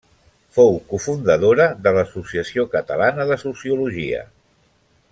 [0.55, 4.27] Fou cofundadora de l’Associació Catalana de Sociologia.